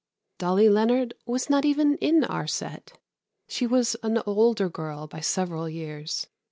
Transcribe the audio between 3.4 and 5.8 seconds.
She was an older girl by several